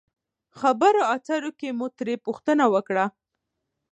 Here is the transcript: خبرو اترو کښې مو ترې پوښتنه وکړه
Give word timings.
خبرو 0.59 1.01
اترو 1.15 1.51
کښې 1.59 1.69
مو 1.77 1.87
ترې 1.97 2.15
پوښتنه 2.25 2.65
وکړه 2.73 3.05